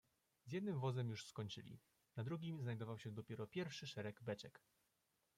[0.45, 1.79] "Z jednym wozem już skończyli,
[2.15, 4.61] na drugim znajdował się dopiero pierwszy szereg beczek."